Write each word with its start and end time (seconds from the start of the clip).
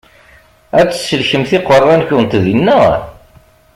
Ad 0.79 0.87
tsellkemt 0.89 1.51
iqeṛṛa-nkent 1.57 2.33
dinna? 2.43 2.81